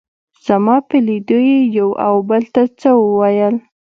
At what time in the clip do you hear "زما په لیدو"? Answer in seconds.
0.45-1.37